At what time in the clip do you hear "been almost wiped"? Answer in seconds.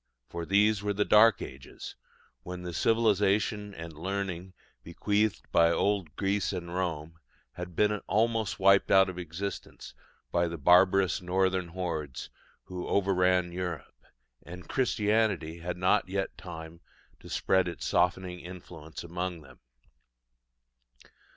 7.75-8.89